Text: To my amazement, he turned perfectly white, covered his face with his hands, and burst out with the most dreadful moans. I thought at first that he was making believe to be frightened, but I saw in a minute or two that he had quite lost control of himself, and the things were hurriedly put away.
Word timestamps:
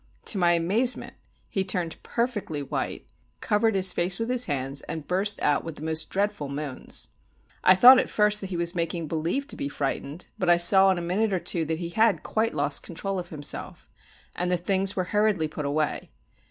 To 0.25 0.39
my 0.39 0.53
amazement, 0.53 1.13
he 1.47 1.63
turned 1.63 2.01
perfectly 2.01 2.63
white, 2.63 3.05
covered 3.39 3.75
his 3.75 3.93
face 3.93 4.17
with 4.17 4.31
his 4.31 4.45
hands, 4.45 4.81
and 4.89 5.05
burst 5.07 5.39
out 5.41 5.63
with 5.63 5.75
the 5.75 5.83
most 5.83 6.09
dreadful 6.09 6.47
moans. 6.47 7.09
I 7.63 7.75
thought 7.75 7.99
at 7.99 8.09
first 8.09 8.41
that 8.41 8.49
he 8.49 8.57
was 8.57 8.73
making 8.73 9.07
believe 9.07 9.45
to 9.49 9.55
be 9.55 9.69
frightened, 9.69 10.25
but 10.39 10.49
I 10.49 10.57
saw 10.57 10.89
in 10.89 10.97
a 10.97 11.01
minute 11.01 11.33
or 11.33 11.39
two 11.39 11.65
that 11.65 11.77
he 11.77 11.89
had 11.89 12.23
quite 12.23 12.55
lost 12.55 12.81
control 12.81 13.19
of 13.19 13.29
himself, 13.29 13.91
and 14.35 14.49
the 14.49 14.57
things 14.57 14.95
were 14.95 15.03
hurriedly 15.13 15.47
put 15.47 15.65
away. 15.65 16.09